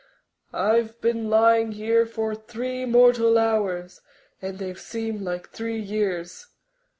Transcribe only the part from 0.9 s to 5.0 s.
been lying here for three mortal hours and they've